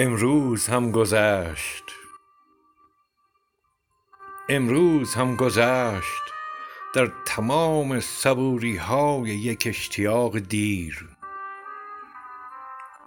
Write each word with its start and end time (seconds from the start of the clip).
امروز 0.00 0.66
هم 0.66 0.90
گذشت. 0.90 1.84
امروز 4.48 5.14
هم 5.14 5.36
گذشت 5.36 6.22
در 6.94 7.12
تمام 7.26 8.00
صبوری 8.00 8.76
های 8.76 9.28
یک 9.28 9.64
اشتیاق 9.66 10.38
دیر. 10.38 11.08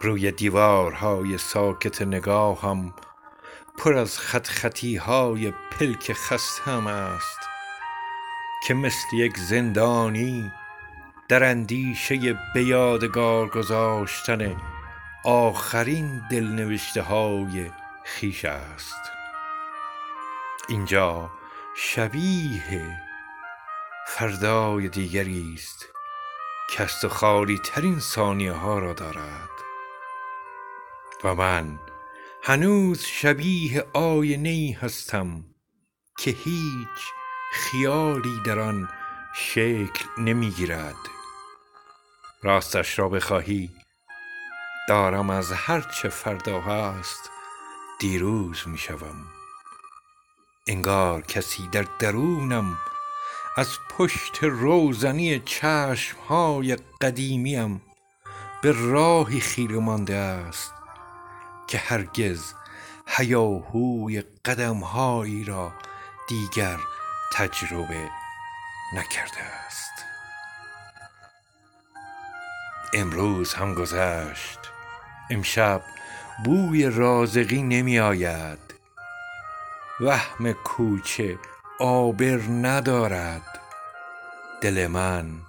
روی 0.01 0.31
دیوارهای 0.31 1.37
ساکت 1.37 2.01
نگاهم 2.01 2.93
پر 3.77 3.93
از 3.93 4.19
خط 4.19 4.47
خطی 4.47 4.95
های 4.95 5.51
پلک 5.51 6.13
خستم 6.13 6.87
است 6.87 7.39
که 8.67 8.73
مثل 8.73 9.17
یک 9.17 9.37
زندانی 9.37 10.51
در 11.29 11.43
اندیشه 11.43 12.39
به 12.53 12.63
یادگار 12.63 13.47
گذاشتن 13.47 14.55
آخرین 15.25 16.21
دلنوشته 16.31 17.01
های 17.01 17.71
خویش 18.05 18.45
است. 18.45 19.11
اینجا 20.69 21.31
شبیه 21.75 22.99
فردای 24.07 24.89
دیگری 24.89 25.53
است 25.53 25.85
که 26.69 26.83
از 26.83 26.99
تو 27.01 27.09
خالی 27.09 27.57
ترین 27.57 27.99
ثانیه 27.99 28.51
ها 28.51 28.79
را 28.79 28.93
دارد. 28.93 29.49
و 31.23 31.35
من 31.35 31.79
هنوز 32.43 33.05
شبیه 33.05 33.85
آینه 33.93 34.77
هستم 34.81 35.43
که 36.19 36.31
هیچ 36.31 37.01
خیالی 37.53 38.41
در 38.45 38.59
آن 38.59 38.89
شکل 39.35 40.05
نمی 40.17 40.49
گیرد 40.49 40.95
راستش 42.43 42.99
را 42.99 43.09
بخواهی 43.09 43.69
دارم 44.91 45.29
از 45.29 45.51
هر 45.51 45.81
چه 45.81 46.09
فردا 46.09 46.61
هست 46.61 47.29
دیروز 47.99 48.67
می 48.67 48.77
شوم. 48.77 49.15
انگار 50.67 51.21
کسی 51.21 51.67
در 51.67 51.85
درونم 51.99 52.77
از 53.57 53.77
پشت 53.89 54.43
روزنی 54.43 55.39
چشم 55.39 56.17
های 56.29 56.77
قدیمیم 57.01 57.81
به 58.61 58.71
راهی 58.71 59.39
خیره 59.39 59.79
مانده 59.79 60.15
است 60.15 60.73
که 61.67 61.77
هرگز 61.77 62.53
هیاهوی 63.07 64.21
قدمهایی 64.21 65.43
را 65.43 65.73
دیگر 66.27 66.79
تجربه 67.33 68.09
نکرده 68.95 69.43
است. 69.65 70.05
امروز 72.93 73.53
هم 73.53 73.73
گذشت. 73.73 74.60
امشب 75.31 75.81
بوی 76.45 76.89
رازقی 76.89 77.61
نمی 77.61 77.99
آید. 77.99 78.59
وهم 79.99 80.51
کوچه 80.53 81.39
عابر 81.79 82.39
ندارد. 82.49 83.59
دل 84.61 84.87
من 84.87 85.41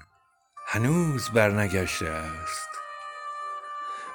هنوز 0.66 1.30
برنگشته 1.30 2.08
است. 2.08 2.68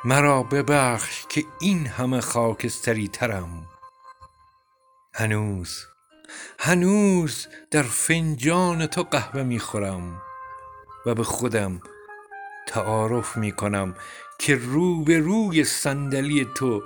مرا 0.06 0.44
ببخش 0.44 1.26
که 1.30 1.44
این 1.60 1.88
همه 1.88 2.22
خاکستری 2.22 3.08
ترم. 3.08 3.68
هنوز 5.14 5.86
هنوز 6.60 7.48
در 7.72 7.84
فنجان 7.84 8.86
تو 8.86 9.04
قهوه 9.04 9.44
می 9.44 9.60
خورم 9.60 10.22
و 11.06 11.16
به 11.16 11.24
خودم 11.24 11.82
تعارف 12.68 13.38
می 13.38 13.52
کنم 13.52 13.96
که 14.40 14.56
روبروی 14.56 15.64
صندلی 15.64 16.48
تو 16.56 16.84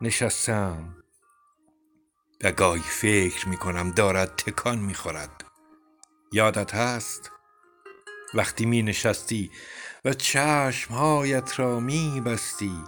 نشستم. 0.00 0.96
و 2.44 2.52
گاهی 2.52 2.82
فکر 2.82 3.48
می 3.48 3.56
کنم 3.56 3.90
دارد 3.90 4.36
تکان 4.36 4.78
می 4.78 4.94
خورد 4.94 5.44
یادت 6.32 6.74
هست؟ 6.74 7.30
وقتی 8.34 8.66
می 8.66 8.82
نشستی 8.82 9.50
و 10.04 10.12
چشمهایت 10.12 11.58
را 11.58 11.80
می 11.80 12.22
بستی 12.26 12.84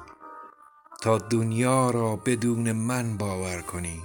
تا 1.03 1.19
دنیا 1.19 1.91
را 1.91 2.17
بدون 2.17 2.73
من 2.73 3.17
باور 3.17 3.62
کنی. 3.62 4.03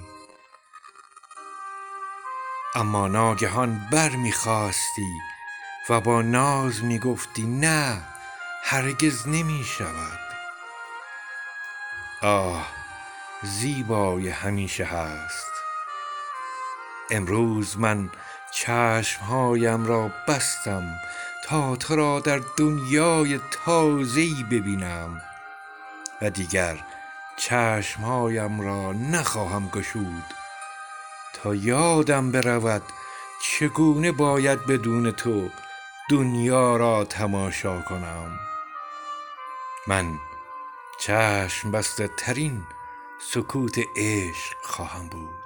اما 2.74 3.08
ناگهان 3.08 3.88
بر 3.92 4.16
می 4.16 4.32
خاستی 4.32 5.18
و 5.88 6.00
با 6.00 6.22
ناز 6.22 6.84
می 6.84 6.98
گفتی 6.98 7.42
نه. 7.42 8.02
هرگز 8.62 9.28
نمی 9.28 9.64
شود. 9.64 10.18
آه 12.22 12.66
زیبای 13.42 14.28
همیشه 14.28 14.84
هست. 14.84 15.50
امروز 17.10 17.78
من 17.78 18.10
چشمهایم 18.50 19.86
را 19.86 20.10
بستم 20.28 21.00
تا 21.44 21.76
تو 21.76 21.96
را 21.96 22.20
در 22.20 22.40
دنیای 22.56 23.40
تازه‌ای 23.50 24.44
ببینم 24.50 25.22
و 26.22 26.30
دیگر 26.30 26.84
چشمهایم 27.36 28.60
را 28.60 28.92
نخواهم 28.92 29.68
گشود. 29.68 30.34
تا 31.32 31.54
یادم 31.54 32.30
برود 32.32 32.82
چگونه 33.42 34.12
باید 34.12 34.66
بدون 34.66 35.10
تو 35.10 35.50
دنیا 36.10 36.76
را 36.76 37.04
تماشا 37.04 37.80
کنم. 37.80 38.49
من 39.86 40.18
چشم 40.98 41.70
بسته 41.70 42.08
ترین 42.08 42.66
سکوت 43.20 43.80
عشق 43.96 44.56
خواهم 44.62 45.08
بود. 45.08 45.39